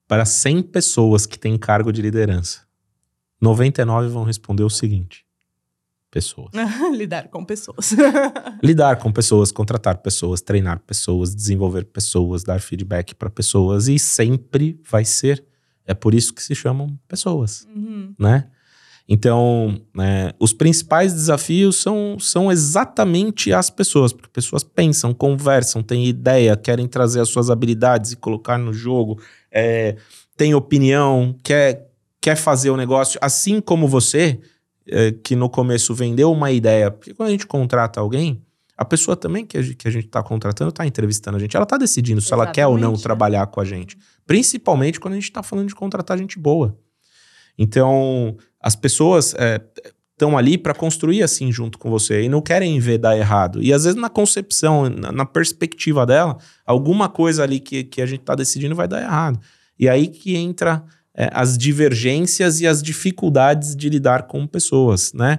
[0.06, 2.64] para 100 pessoas que têm cargo de liderança,
[3.40, 5.24] 99 vão responder o seguinte:
[6.10, 6.52] pessoas.
[6.96, 7.94] Lidar com pessoas.
[8.62, 14.80] Lidar com pessoas, contratar pessoas, treinar pessoas, desenvolver pessoas, dar feedback para pessoas e sempre
[14.88, 15.44] vai ser.
[15.84, 18.14] É por isso que se chamam pessoas, uhum.
[18.18, 18.48] né?
[19.06, 26.06] Então, né, os principais desafios são, são exatamente as pessoas, porque pessoas pensam, conversam, têm
[26.06, 29.20] ideia, querem trazer as suas habilidades e colocar no jogo,
[29.52, 29.96] é,
[30.38, 31.90] têm opinião, quer,
[32.24, 34.40] quer fazer o negócio assim como você,
[34.88, 36.90] é, que no começo vendeu uma ideia.
[36.90, 38.42] Porque quando a gente contrata alguém,
[38.78, 41.54] a pessoa também que a gente está contratando está entrevistando a gente.
[41.54, 43.98] Ela está decidindo se Exatamente, ela quer ou não trabalhar com a gente.
[44.26, 46.74] Principalmente quando a gente está falando de contratar gente boa.
[47.58, 49.34] Então, as pessoas.
[49.34, 49.60] É,
[50.14, 53.60] estão ali para construir assim junto com você e não querem ver dar errado.
[53.60, 58.06] E às vezes na concepção, na, na perspectiva dela, alguma coisa ali que, que a
[58.06, 59.40] gente está decidindo vai dar errado.
[59.76, 60.84] E aí que entra
[61.16, 65.38] é, as divergências e as dificuldades de lidar com pessoas, né?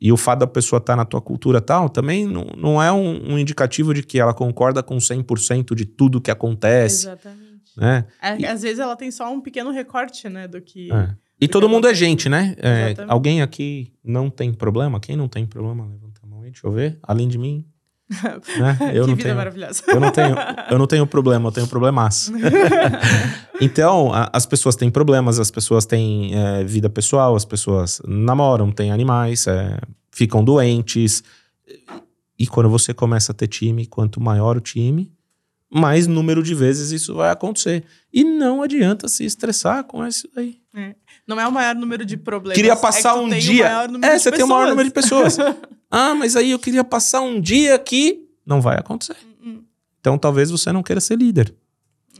[0.00, 2.92] E o fato da pessoa estar tá na tua cultura tal também não, não é
[2.92, 7.06] um, um, indicativo de que ela concorda com 100% de tudo que acontece.
[7.06, 7.48] Exatamente.
[7.76, 8.04] Né?
[8.22, 10.92] É, e, às vezes ela tem só um pequeno recorte, né, do que...
[10.92, 11.16] É.
[11.40, 12.56] E todo mundo é gente, né?
[12.58, 14.98] É, alguém aqui não tem problema?
[14.98, 16.98] Quem não tem problema, levanta a mão aí, deixa eu ver.
[17.00, 17.64] Além de mim,
[18.58, 18.78] né?
[18.94, 19.82] Eu que não vida tenho, maravilhosa.
[19.86, 20.34] Eu não tenho,
[20.70, 22.32] eu não tenho problema, eu tenho problemas.
[23.60, 28.72] então, a, as pessoas têm problemas, as pessoas têm é, vida pessoal, as pessoas namoram,
[28.72, 29.78] têm animais, é,
[30.10, 31.22] ficam doentes.
[32.38, 35.12] E quando você começa a ter time, quanto maior o time,
[35.70, 37.84] mais número de vezes isso vai acontecer.
[38.12, 40.56] E não adianta se estressar com isso aí.
[40.74, 40.94] É.
[41.26, 42.56] Não é o maior número de problemas.
[42.56, 43.86] Queria passar é um dia.
[44.02, 45.36] é, você tem o maior número de pessoas.
[45.90, 49.16] ah, mas aí eu queria passar um dia que não vai acontecer.
[49.42, 49.64] Uh -uh.
[50.00, 51.54] Então talvez você não queira ser líder.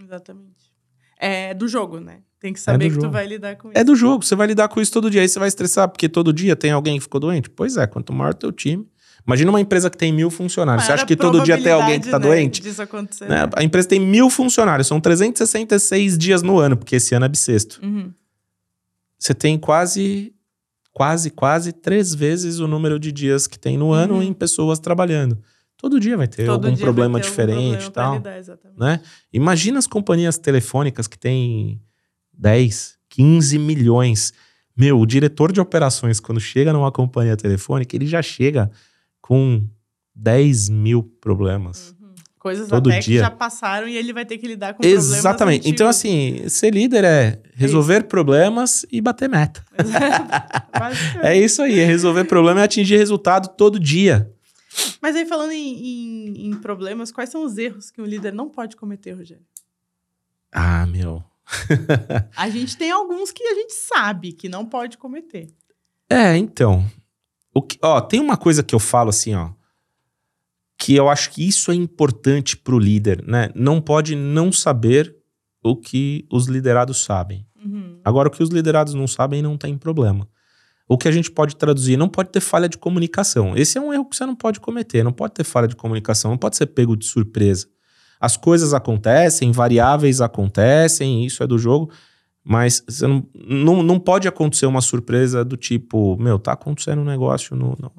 [0.03, 0.73] Exatamente.
[1.19, 2.21] É do jogo, né?
[2.41, 3.09] Tem que saber é que jogo.
[3.09, 3.79] tu vai lidar com isso.
[3.79, 5.23] É do jogo, você vai lidar com isso todo dia.
[5.23, 7.51] Aí você vai estressar porque todo dia tem alguém que ficou doente?
[7.51, 8.89] Pois é, quanto maior o teu time.
[9.27, 10.85] Imagina uma empresa que tem mil funcionários.
[10.85, 12.63] Maior você acha que todo dia tem alguém que está né, doente?
[12.63, 13.29] Disso acontecer.
[13.29, 13.49] Né?
[13.55, 17.81] A empresa tem mil funcionários, são 366 dias no ano, porque esse ano é bissexto.
[17.83, 18.13] Uhum
[19.19, 20.33] você tem quase,
[20.99, 23.93] quase, quase três vezes o número de dias que tem no uhum.
[23.93, 25.39] ano em pessoas trabalhando.
[25.77, 28.17] Todo dia vai ter Todo algum problema ter diferente e tal.
[28.17, 28.43] Lidar,
[28.77, 29.01] né?
[29.33, 31.81] Imagina as companhias telefônicas que têm
[32.33, 34.33] 10, 15 milhões.
[34.77, 38.69] Meu, o diretor de operações, quando chega numa companhia telefônica, ele já chega
[39.21, 39.65] com
[40.17, 41.91] 10 mil problemas.
[41.91, 41.98] Uhum.
[42.39, 43.21] Coisas todo até dia.
[43.21, 45.69] que já passaram e ele vai ter que lidar com Exatamente.
[45.69, 49.65] Então, assim, ser líder é resolver é problemas e bater meta.
[51.21, 54.33] é isso aí, é resolver problema e atingir resultado todo dia.
[55.03, 58.49] Mas aí, falando em, em, em, problemas, quais são os erros que um líder não
[58.49, 59.45] pode cometer, Rogério?
[60.53, 61.25] Ah, meu.
[62.37, 65.49] a gente tem alguns que a gente sabe que não pode cometer.
[66.09, 66.89] É, então.
[67.53, 69.58] O que, ó, tem uma coisa que eu falo assim, ó
[70.79, 73.51] que eu acho que isso é importante para o líder, né?
[73.55, 75.15] Não pode não saber
[75.63, 77.45] o que os liderados sabem.
[77.63, 77.99] Uhum.
[78.05, 80.29] Agora, o que os liderados não sabem não tem problema.
[80.89, 83.57] O que a gente pode traduzir, não pode ter falha de comunicação.
[83.57, 86.31] Esse é um erro que você não pode cometer, não pode ter falha de comunicação,
[86.31, 87.67] não pode ser pego de surpresa.
[88.21, 91.91] As coisas acontecem, variáveis acontecem, isso é do jogo,
[92.43, 97.55] mas não, não, não pode acontecer uma surpresa do tipo, meu, tá acontecendo um negócio
[97.55, 97.93] no, no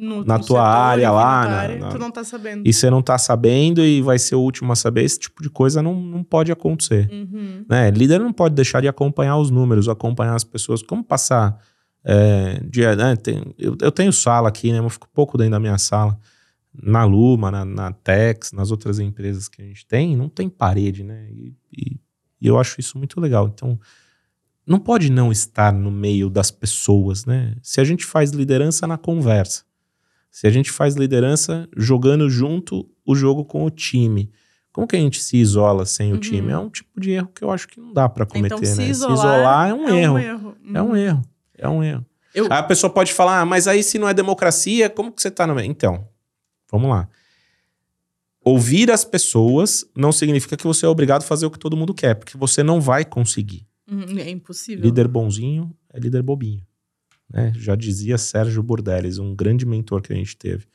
[0.00, 1.46] no, na no tua área lá.
[1.46, 2.66] Na, área, na, tu não tá sabendo.
[2.66, 5.04] E você não tá sabendo e vai ser o último a saber.
[5.04, 7.08] Esse tipo de coisa não, não pode acontecer.
[7.12, 7.64] Uhum.
[7.68, 7.90] Né?
[7.90, 10.82] Líder não pode deixar de acompanhar os números, acompanhar as pessoas.
[10.82, 11.58] Como passar.
[12.02, 13.14] É, dia, né?
[13.14, 14.78] Tem, eu, eu, tenho sala aqui, né?
[14.78, 16.18] Eu fico pouco dentro da minha sala.
[16.82, 21.04] Na Luma, na, na Tex, nas outras empresas que a gente tem, não tem parede,
[21.04, 21.26] né?
[21.30, 22.00] E, e,
[22.40, 23.50] e eu acho isso muito legal.
[23.52, 23.78] Então,
[24.66, 27.56] não pode não estar no meio das pessoas, né?
[27.60, 29.64] Se a gente faz liderança na conversa,
[30.30, 34.30] se a gente faz liderança jogando junto o jogo com o time,
[34.72, 36.20] como que a gente se isola sem o uhum.
[36.20, 36.52] time?
[36.52, 38.78] É um tipo de erro que eu acho que não dá para cometer, então, se
[38.78, 38.88] né?
[38.88, 40.14] Isolar se isolar é um é erro.
[40.14, 40.56] Um erro.
[40.64, 40.76] Uhum.
[40.76, 41.22] É um erro.
[41.58, 42.06] É um erro.
[42.32, 42.46] Eu...
[42.50, 45.46] A pessoa pode falar, ah, mas aí se não é democracia, como que você tá
[45.46, 45.68] no meio?
[45.68, 46.06] Então,
[46.70, 47.08] vamos lá.
[48.42, 51.92] Ouvir as pessoas não significa que você é obrigado a fazer o que todo mundo
[51.92, 53.66] quer, porque você não vai conseguir.
[53.90, 54.84] Uhum, é impossível.
[54.84, 56.64] Líder bonzinho é líder bobinho.
[57.32, 57.52] Né?
[57.56, 60.66] Já dizia Sérgio Bordeles, um grande mentor que a gente teve.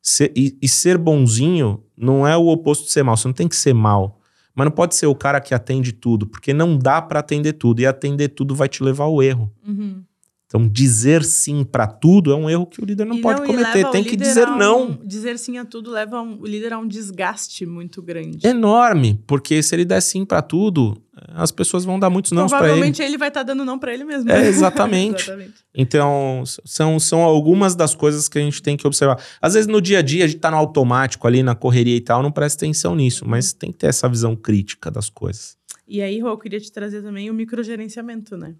[0.00, 3.16] Ser, e, e, ser bonzinho não é o oposto de ser mal.
[3.16, 4.20] Você não tem que ser mal.
[4.54, 7.80] Mas não pode ser o cara que atende tudo, porque não dá para atender tudo.
[7.80, 9.52] E atender tudo vai te levar ao erro.
[9.66, 10.02] Uhum.
[10.48, 13.46] Então, dizer sim para tudo é um erro que o líder não e pode não,
[13.46, 13.86] cometer.
[13.90, 14.98] Tem que dizer um, não.
[15.04, 18.46] Dizer sim a tudo leva um, o líder a um desgaste muito grande.
[18.46, 20.96] Enorme, porque se ele der sim para tudo,
[21.34, 22.66] as pessoas vão dar muitos não para ele.
[22.66, 24.30] Provavelmente ele vai estar tá dando não para ele mesmo.
[24.30, 25.24] É, exatamente.
[25.28, 25.54] exatamente.
[25.74, 29.22] Então, são, são algumas das coisas que a gente tem que observar.
[29.42, 32.00] Às vezes, no dia a dia, a gente tá no automático ali, na correria e
[32.00, 35.58] tal, não presta atenção nisso, mas tem que ter essa visão crítica das coisas.
[35.86, 38.54] E aí, Rô, eu queria te trazer também o microgerenciamento, né?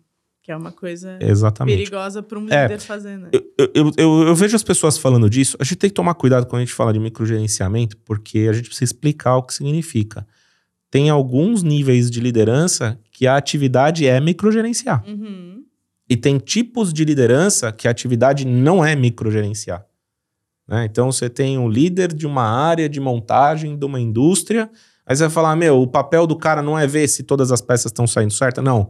[0.49, 1.77] Que é uma coisa Exatamente.
[1.77, 3.29] perigosa para um é, líder fazer, né?
[3.31, 5.59] Eu, eu, eu, eu, vejo as pessoas falando disso.
[5.61, 8.65] A gente tem que tomar cuidado quando a gente fala de microgerenciamento, porque a gente
[8.65, 10.27] precisa explicar o que significa.
[10.91, 15.05] Tem alguns níveis de liderança que a atividade é microgerenciar.
[15.07, 15.65] Uhum.
[16.09, 19.85] E tem tipos de liderança que a atividade não é microgerenciar.
[20.67, 20.87] Né?
[20.87, 24.71] Então você tem um líder de uma área de montagem de uma indústria.
[25.05, 27.61] Aí você vai falar: meu, o papel do cara não é ver se todas as
[27.61, 28.65] peças estão saindo certas.
[28.65, 28.89] Não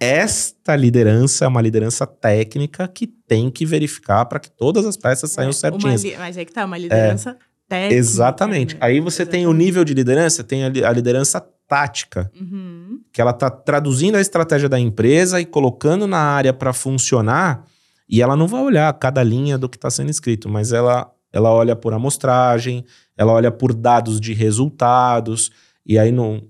[0.00, 5.30] esta liderança é uma liderança técnica que tem que verificar para que todas as peças
[5.30, 6.02] saiam É, certinhas.
[6.04, 7.36] li- mas é que tá, uma liderança
[7.68, 7.94] técnica.
[7.94, 8.74] Exatamente.
[8.74, 8.80] né?
[8.82, 9.64] Aí você tem o Exatamente.
[9.64, 13.00] nível de liderança, tem a, a liderança tática, Uhum.
[13.12, 17.64] que ela tá traduzindo a estratégia da empresa e colocando na área para funcionar,
[18.06, 21.50] e ela não vai olhar cada linha do que está sendo escrito, mas ela, ela
[21.50, 22.84] olha por amostragem,
[23.16, 25.50] ela olha por dados de resultados,
[25.86, 26.42] e aí não,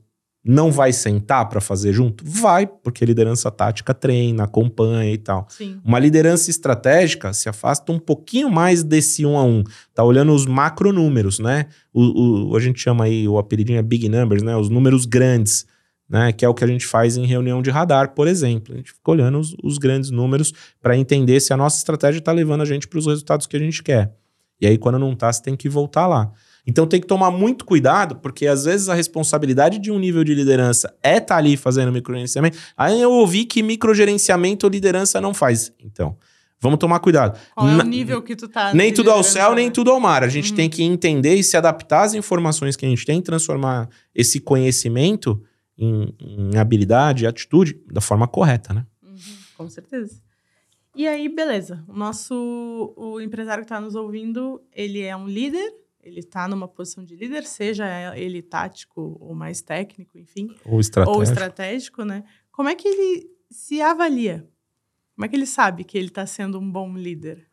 [0.44, 2.22] não vai sentar para fazer junto?
[2.26, 5.46] Vai, porque liderança tática treina, acompanha e tal.
[5.48, 5.80] Sim.
[5.82, 9.64] Uma liderança estratégica se afasta um pouquinho mais desse um a um.
[9.94, 11.66] Tá olhando os macronúmeros, né?
[11.92, 14.54] O, o- a gente chama aí, o apelidinho é big numbers, né?
[14.54, 15.64] Os números grandes,
[16.06, 16.30] né?
[16.30, 18.74] Que é o que a gente faz em reunião de radar, por exemplo.
[18.74, 20.52] A gente fica olhando os, os grandes números
[20.82, 23.60] para entender se a nossa estratégia está levando a gente para os resultados que a
[23.60, 24.12] gente quer.
[24.60, 26.30] E aí, quando não tá, você tem que voltar lá.
[26.66, 30.34] Então tem que tomar muito cuidado, porque às vezes a responsabilidade de um nível de
[30.34, 32.56] liderança é estar ali fazendo microgerenciamento.
[32.76, 35.72] Aí eu ouvi que microgerenciamento liderança não faz.
[35.78, 36.16] Então,
[36.60, 37.38] vamos tomar cuidado.
[37.54, 38.72] Qual é Na- o nível que tu tá?
[38.72, 39.70] nem tudo ao céu, nem né?
[39.72, 40.24] tudo ao mar.
[40.24, 40.56] A gente Uhum.
[40.56, 45.42] tem que entender e se adaptar às informações que a gente tem, transformar esse conhecimento
[45.76, 48.86] em, em habilidade, atitude, da forma correta, né?
[49.02, 49.18] Uhum,
[49.58, 50.22] com certeza.
[50.96, 51.84] E aí, beleza.
[51.88, 55.72] O nosso o empresário que está nos ouvindo, ele é um líder,
[56.04, 61.16] ele está numa posição de líder, seja ele tático ou mais técnico, enfim, Ou estratégia.
[61.16, 62.24] ou estratégico, né?
[62.52, 64.46] Como é que ele se avalia?
[65.14, 67.46] Como é que ele sabe que ele está sendo um bom líder?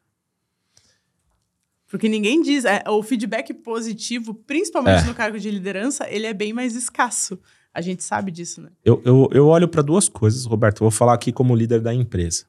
[1.88, 5.08] Porque ninguém diz, é, o feedback positivo, principalmente É.
[5.08, 7.38] no cargo de liderança, ele é bem mais escasso.
[7.74, 8.70] A gente sabe disso, né?
[8.84, 10.78] Eu, eu, eu olho para duas coisas, Roberto.
[10.78, 12.46] Eu vou falar aqui como líder da empresa.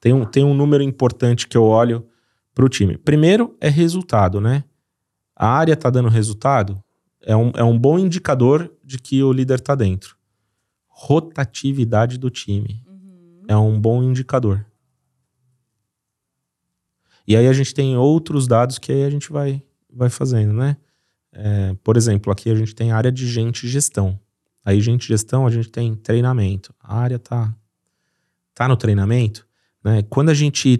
[0.00, 2.06] Tem um, tem um número importante que eu olho
[2.54, 2.96] para o time.
[2.96, 4.64] Primeiro é resultado, né?
[5.38, 6.82] A área está dando resultado,
[7.22, 10.16] é um, é um bom indicador de que o líder está dentro.
[10.88, 13.42] Rotatividade do time Uhum.
[13.46, 14.66] é um bom indicador.
[17.26, 20.76] E aí a gente tem outros dados que aí a gente vai, vai fazendo, né?
[21.30, 24.18] É, por exemplo, aqui a gente tem área de gente e gestão.
[24.64, 26.74] Aí, gente e gestão, a gente tem treinamento.
[26.82, 27.54] A área tá,
[28.54, 29.46] tá no treinamento,
[29.84, 30.02] né?
[30.10, 30.76] Quando a gente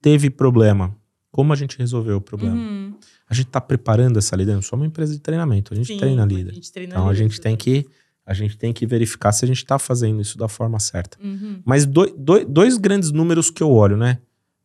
[0.00, 0.96] teve problema,
[1.30, 2.56] como a gente resolveu o problema?
[2.56, 2.94] Uhum.
[3.28, 4.68] A gente tá preparando essa liderança.
[4.68, 6.50] Somos uma empresa de treinamento, a gente Sim, treina líder.
[6.50, 7.86] A gente treina Então a gente tem que
[8.24, 11.16] a gente tem que verificar se a gente está fazendo isso da forma certa.
[11.22, 11.62] Uhum.
[11.64, 14.18] Mas doi- doi- dois grandes números que eu olho, né?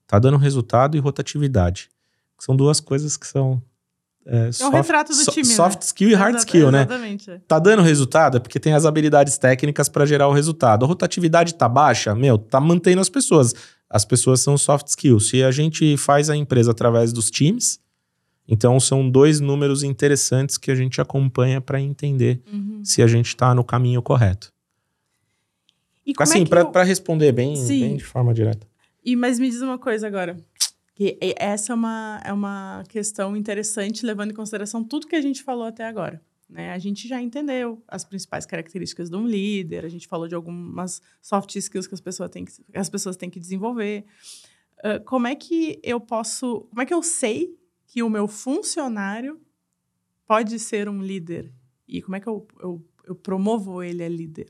[0.06, 1.90] Tá dando resultado e rotatividade.
[2.40, 3.62] São duas coisas que são.
[4.26, 5.54] É, É o retrato do so- time, né?
[5.56, 6.80] Soft skill e hard Exata- skill, né?
[6.82, 7.32] Exatamente.
[7.32, 7.40] é.
[7.48, 10.84] Tá dando resultado é porque tem as habilidades técnicas para gerar o resultado.
[10.84, 13.54] A rotatividade tá baixa, meu, tá mantendo as pessoas.
[13.90, 15.30] As pessoas são soft skills.
[15.30, 17.80] Se a gente faz a empresa através dos times,
[18.48, 22.82] então são dois números interessantes que a gente acompanha para entender Uhum.
[22.84, 24.52] se a gente tá no caminho correto.
[26.06, 28.68] E Assim, é pra eu- para responder bem, bem de forma direta.
[29.04, 30.38] E, mas me diz uma coisa agora.
[30.96, 35.42] Que essa é uma, é uma questão interessante, levando em consideração tudo que a gente
[35.42, 36.22] falou até agora.
[36.50, 36.72] Né?
[36.72, 41.02] A gente já entendeu as principais características de um líder, a gente falou de algumas
[41.22, 44.06] soft skills que as pessoas têm que, as pessoas têm que desenvolver.
[44.84, 46.62] Ah, como é que eu posso.
[46.70, 47.50] Como é que eu sei
[47.94, 49.40] que o meu funcionário
[50.26, 51.54] pode ser um líder?
[51.88, 54.48] E como é que eu, eu, eu promovo ele a líder?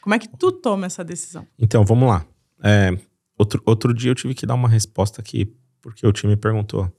[0.00, 1.46] Como é que tu toma essa decisão?
[1.56, 2.26] Então, vamos lá.
[2.60, 2.98] É,
[3.38, 6.92] outro, outro dia eu tive que dar uma resposta aqui, porque o time perguntou.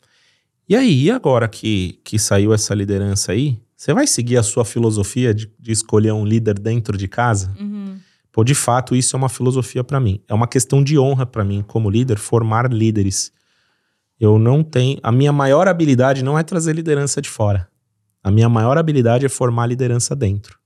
[0.69, 5.33] E aí, agora que, que saiu essa liderança aí, você vai seguir a sua filosofia
[5.33, 7.53] de, de escolher um líder dentro de casa?
[7.59, 7.99] Uhum.
[8.31, 10.21] Pô, de fato, isso é uma filosofia para mim.
[10.29, 13.33] É uma questão de honra para mim, como líder, formar líderes.
[14.21, 14.99] Eu não tenho.
[15.01, 17.67] A minha maior habilidade não é trazer liderança de fora.
[18.23, 20.59] A minha maior habilidade é formar liderança dentro.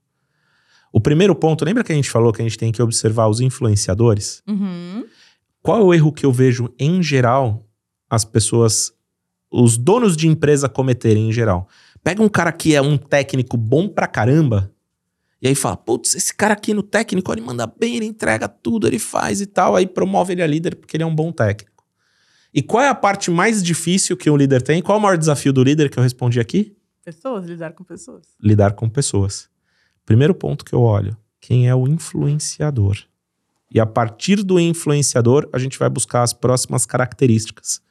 [0.92, 3.40] O primeiro ponto, lembra que a gente falou que a gente tem que observar os
[3.40, 4.42] influenciadores?
[4.46, 5.06] Uhum.
[5.62, 7.66] Qual é o erro que eu vejo em geral
[8.10, 8.92] as pessoas,
[9.50, 11.66] os donos de empresa cometerem em geral?
[12.04, 14.70] Pega um cara que é um técnico bom pra caramba
[15.40, 18.86] e aí fala, putz, esse cara aqui no técnico, ele manda bem, ele entrega tudo,
[18.86, 21.75] ele faz e tal, aí promove ele a líder porque ele é um bom técnico.
[22.56, 24.80] E qual é a parte mais difícil que um líder tem?
[24.80, 26.74] Qual é o maior desafio do líder que eu respondi aqui?
[27.04, 28.28] Pessoas, lidar com pessoas.
[28.42, 29.50] lidar com pessoas.
[30.06, 32.96] Primeiro ponto que eu olho, quem é o influenciador?
[33.70, 37.82] E a partir do influenciador, a gente vai buscar as próximas características.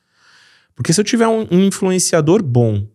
[0.74, 2.88] Porque se eu tiver um, um influenciador bom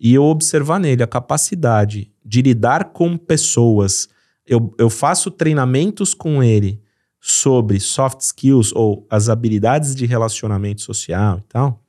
[0.00, 4.08] e eu observar nele a capacidade de lidar com pessoas,
[4.46, 6.80] eu, eu faço treinamentos com ele
[7.20, 11.82] sobre soft skills ou as habilidades de relacionamento social e tal,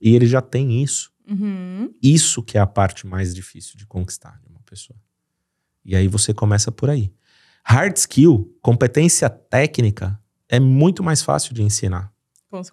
[0.00, 1.10] e ele já tem isso.
[1.28, 1.92] Uhum.
[2.02, 4.98] Isso que é a parte mais difícil de conquistar de uma pessoa.
[5.84, 7.12] E aí você começa por aí.
[7.64, 12.12] Hard skill, competência técnica, é muito mais fácil de ensinar.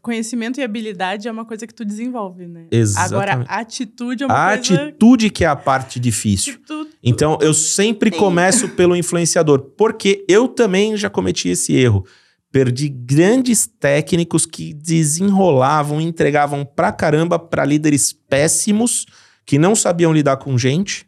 [0.01, 2.67] Conhecimento e habilidade é uma coisa que tu desenvolve, né?
[2.71, 3.13] Exatamente.
[3.13, 4.83] Agora, atitude é uma a coisa...
[4.83, 6.57] atitude que é a parte difícil.
[6.65, 8.17] Tu, então, eu sempre Tem.
[8.17, 12.05] começo pelo influenciador, porque eu também já cometi esse erro.
[12.51, 19.05] Perdi grandes técnicos que desenrolavam, entregavam pra caramba pra líderes péssimos,
[19.45, 21.05] que não sabiam lidar com gente.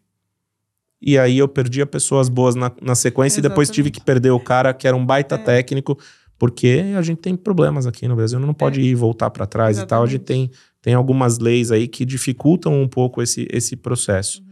[1.01, 3.99] E aí eu perdia pessoas boas na, na sequência e depois tive Exatamente.
[3.99, 5.38] que perder o cara que era um baita É.
[5.38, 5.97] técnico,
[6.38, 9.86] porque a gente tem problemas aqui no Brasil, não pode ir voltar pra trás e
[9.86, 10.04] tal.
[10.04, 14.43] A gente tem, tem algumas leis aí que dificultam um pouco esse, esse processo.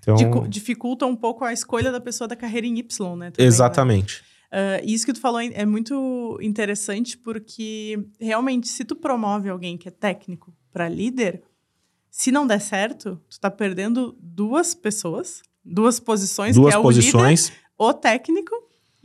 [0.00, 3.30] Então, dicu- dificulta um pouco a escolha da pessoa da carreira em Y, né?
[3.30, 3.46] também, né?
[3.46, 4.22] exatamente.
[4.50, 9.76] Ah, isso que tu falou é é muito interessante porque realmente se tu promove alguém
[9.76, 11.42] que é técnico para líder,
[12.10, 16.88] se não der certo, tu tá perdendo duas pessoas, duas posições, Duas que é o
[16.90, 17.52] líder, posições.
[17.78, 18.54] o técnico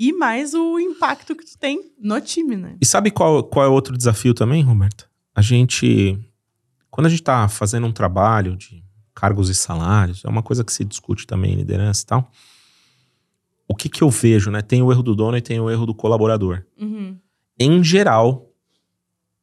[0.08, 2.76] e mais o impacto que tu tem no time, né?
[2.82, 5.08] E sabe qual, qual é outro desafio também, Roberto?
[5.36, 6.18] A gente,
[6.90, 8.84] quando a gente está fazendo um trabalho de
[9.14, 12.32] cargos e salários, é uma coisa que se discute também em liderança e tal.
[13.68, 14.64] O que, que eu vejo, né?
[14.64, 16.64] Tem o erro do dono e tem o erro do colaborador.
[16.80, 17.16] Uhum.
[17.60, 18.50] Em geral,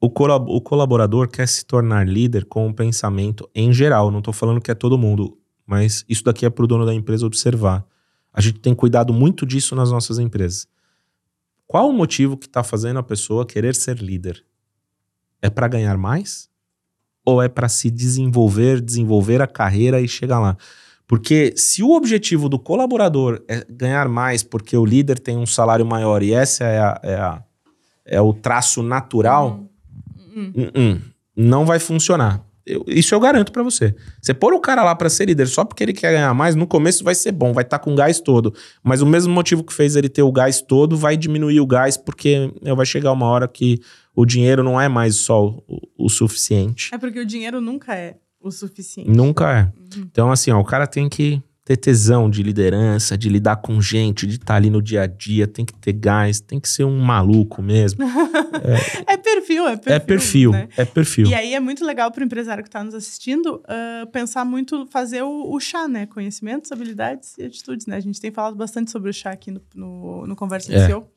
[0.00, 4.10] o, colab- o colaborador quer se tornar líder com um pensamento em geral.
[4.10, 6.92] Não estou falando que é todo mundo, mas isso daqui é para o dono da
[6.92, 7.86] empresa observar.
[8.32, 10.66] A gente tem cuidado muito disso nas nossas empresas.
[11.66, 14.44] Qual o motivo que está fazendo a pessoa querer ser líder?
[15.42, 16.48] É para ganhar mais?
[17.24, 20.56] Ou é para se desenvolver, desenvolver a carreira e chegar lá?
[21.06, 25.84] Porque se o objetivo do colaborador é ganhar mais porque o líder tem um salário
[25.86, 27.42] maior e essa é, a- é a-
[28.04, 29.68] é o traço natural,
[30.34, 30.52] Uhum.
[30.54, 31.00] hum, hum,
[31.36, 32.44] não vai funcionar.
[32.68, 33.94] Eu- isso eu garanto pra você.
[34.20, 36.66] Você pôr o cara lá pra ser líder só porque ele quer ganhar mais, no
[36.66, 38.52] começo vai ser bom, vai estar com gás todo.
[38.82, 41.96] Mas o mesmo motivo que fez ele ter o gás todo vai diminuir o gás
[41.96, 43.80] porque vai chegar uma hora que
[44.14, 46.90] o dinheiro não é mais só o, o suficiente.
[46.92, 49.10] É porque o dinheiro nunca é o suficiente.
[49.10, 49.62] Nunca é.
[49.96, 50.04] Uhum.
[50.10, 54.26] Então, assim, ó, o cara tem que ter tesão de liderança, de lidar com gente,
[54.26, 56.98] de estar ali no dia a dia, tem que ter gás, tem que ser um
[56.98, 57.98] maluco mesmo.
[59.06, 59.92] É perfil, é perfil.
[59.94, 60.68] é perfil, né?
[60.76, 61.26] é perfil.
[61.28, 64.86] E aí é muito legal para o empresário que está nos assistindo ah, pensar muito,
[64.86, 66.06] fazer o, o chá, né?
[66.06, 67.96] Conhecimentos, habilidades e atitudes, né?
[67.96, 70.76] A gente tem falado bastante sobre o chá aqui no, no, no Conversa É.
[70.76, 71.10] Iniciou.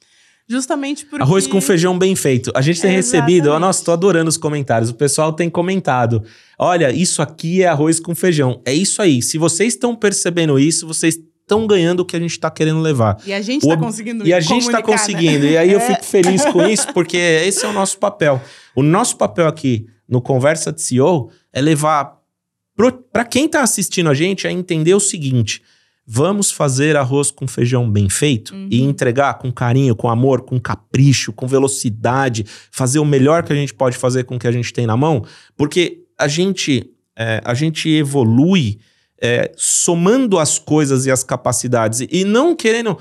[0.47, 1.23] Justamente porque...
[1.23, 2.51] Arroz com feijão bem feito.
[2.55, 3.61] A gente tem recebido, ó, Exatamente.
[3.61, 4.89] nossa, tô adorando os comentários.
[4.89, 6.23] O pessoal tem comentado.
[6.59, 8.61] Olha, isso aqui é arroz com feijão.
[8.65, 9.21] É isso aí.
[9.21, 13.17] Se vocês estão percebendo isso, vocês estão ganhando o que a gente tá querendo levar.
[13.25, 14.97] E a gente está conseguindo E a gente tá comunicar, né?
[14.97, 15.45] conseguindo.
[15.45, 15.87] E aí eu É.
[15.87, 18.41] fico feliz com isso, porque esse é o nosso papel.
[18.75, 22.19] O nosso papel aqui no Conversa de CEO é levar
[23.11, 25.61] para quem tá assistindo a gente a entender o seguinte:
[26.05, 28.67] vamos fazer arroz com feijão bem feito Uhum.
[28.71, 33.55] e entregar com carinho, com amor, com capricho, com velocidade, fazer o melhor que a
[33.55, 35.23] gente pode fazer com o que a gente tem na mão,
[35.55, 38.79] porque a gente é, a gente evolui
[39.21, 42.97] é, somando as coisas e as capacidades e não querendo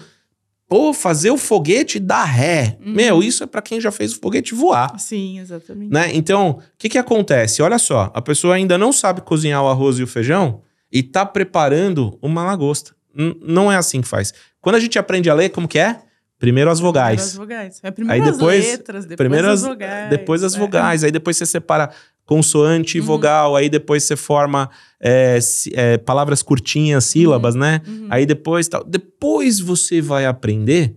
[0.69, 2.79] pô, fazer o foguete dar ré.
[2.85, 2.93] Uhum.
[2.93, 4.99] Meu, isso é para quem já fez o foguete voar.
[5.01, 5.91] Sim, exatamente.
[5.91, 6.15] Né?
[6.15, 7.61] Então, o que, que acontece?
[7.61, 11.25] Olha só, a pessoa ainda não sabe cozinhar o arroz e o feijão e tá
[11.27, 12.93] preparando uma lagosta.
[13.15, 14.33] N- não é assim que faz.
[14.61, 16.01] Quando a gente aprende a ler, como que é?
[16.39, 17.21] Primeiro as Primeiro vogais.
[17.23, 17.81] as vogais.
[17.83, 20.11] É primeiro Aí as depois- letras, depois primeiro as as- vogais.
[20.11, 20.59] Depois as é.
[20.59, 21.05] vogais.
[21.05, 21.91] Aí depois você separa
[22.25, 23.07] consoante e Uhum.
[23.07, 23.57] vogal.
[23.57, 24.71] Aí depois você forma
[25.03, 25.39] é,
[25.75, 27.81] é, palavras curtinhas, sílabas, né?
[27.87, 28.07] Uhum.
[28.11, 28.85] Aí depois tal.
[28.85, 30.95] Depois você vai aprender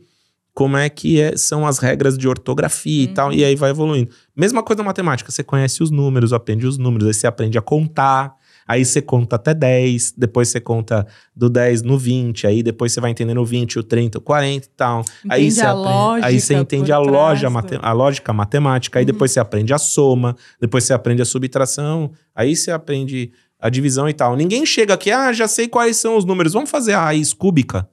[0.53, 3.13] como é que é- são as regras de ortografia e Uhum.
[3.13, 4.11] tal, e aí vai evoluindo.
[4.35, 7.61] Mesma coisa na matemática, você conhece os números, aprende os números, aí você aprende a
[7.61, 8.33] contar,
[8.67, 13.01] aí você conta até 10, depois você conta do 10 no 20, aí depois você
[13.01, 15.03] vai entendendo o 20, o 30, o 40 e tal.
[15.29, 17.47] aí Entende você a aprende, lógica aí você entende a, loja,
[17.81, 19.07] a lógica matemática, aí Uhum.
[19.07, 24.09] depois você aprende a soma, depois você aprende a subtração, aí você aprende a divisão
[24.09, 24.35] e tal.
[24.35, 27.87] Ninguém chega aqui, ah, já sei quais são os números, vamos fazer a raiz cúbica.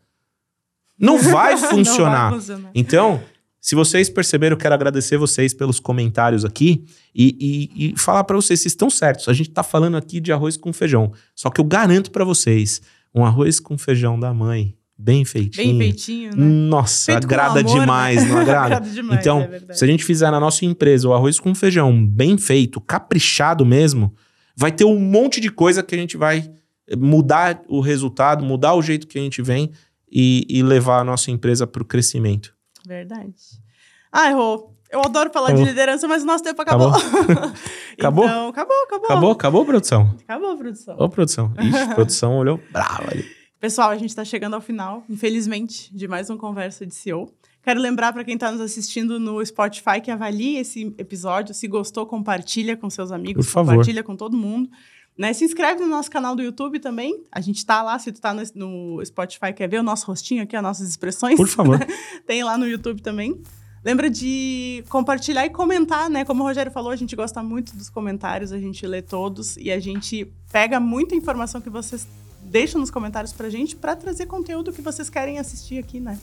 [0.99, 2.31] Não vai funcionar.
[2.31, 2.71] Não vai funcionar.
[2.75, 3.21] Então,
[3.61, 6.85] se vocês perceberam, eu quero agradecer vocês pelos comentários aqui
[7.15, 7.37] e,
[7.79, 9.29] e- e falar pra vocês, vocês estão certos.
[9.29, 11.13] A gente tá falando aqui de arroz com feijão.
[11.35, 12.81] Só que eu garanto pra vocês,
[13.15, 15.79] um arroz com feijão da mãe, bem feitinho.
[15.79, 16.45] Bem feitinho, né?
[16.45, 17.81] Nossa, Feito agrada amor, né?
[17.81, 18.77] demais, não agrada?
[18.77, 22.07] Agrada demais, então, é se a gente fizer na nossa empresa o arroz com feijão
[22.07, 24.15] bem feito, caprichado mesmo,
[24.57, 26.51] vai ter um monte de coisa que a gente vai
[26.99, 29.71] mudar o resultado, mudar o jeito que a gente vem
[30.11, 32.55] e, e levar a nossa empresa para o crescimento.
[32.87, 33.35] Verdade.
[34.13, 35.65] Ai, Rô, eu adoro falar Acabou.
[35.65, 36.91] de liderança, mas o nosso tempo acabou.
[37.99, 38.25] Acabou?
[38.25, 39.05] Então, acabou, acabou.
[39.07, 39.31] Acabou?
[39.33, 40.17] Acabou, produção?
[40.23, 40.97] Acabou, produção.
[40.99, 41.53] Ô, produção.
[41.61, 43.25] Ixi, produção olhou brava ali.
[43.61, 47.31] Pessoal, a gente está chegando ao final, infelizmente, de mais um Conversa de CEO.
[47.63, 51.55] Quero lembrar para quem está nos assistindo no Spotify que avalie esse episódio.
[51.55, 53.71] Se gostou, compartilha com seus amigos, Por favor.
[53.73, 54.71] compartilha com todo mundo.
[55.21, 55.35] Né?
[55.35, 57.23] Se inscreve no nosso canal do YouTube também.
[57.31, 60.43] A gente está lá, se tu está no, no Spotify quer ver o nosso rostinho
[60.43, 61.37] aqui, as nossas expressões.
[61.37, 61.79] Por favor.
[62.27, 63.39] Tem lá no YouTube também.
[63.85, 66.25] Lembra de compartilhar e comentar, né?
[66.25, 69.71] Como o Rogério falou, a gente gosta muito dos comentários, a gente lê todos e
[69.71, 72.09] a gente pega muita informação que vocês
[72.43, 76.19] deixam nos comentários pra gente para trazer conteúdo que vocês querem assistir aqui, né?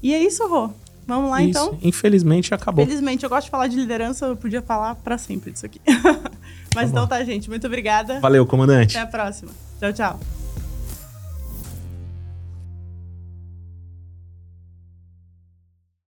[0.00, 0.70] E é isso, Rô.
[1.06, 1.50] Vamos lá, Isso.
[1.50, 1.78] então.
[1.82, 2.84] Infelizmente acabou.
[2.84, 5.80] Felizmente, eu gosto de falar de liderança, eu podia falar para sempre disso aqui.
[6.76, 7.48] Mas Tá então tá, gente.
[7.48, 8.20] Muito obrigada.
[8.20, 8.96] Valeu, comandante.
[8.96, 9.50] Até a próxima.
[9.80, 10.45] Tchau, tchau.